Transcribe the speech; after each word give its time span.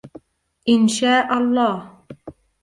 إن 0.69 0.87
شاء 0.87 1.33
الله... 1.37 1.91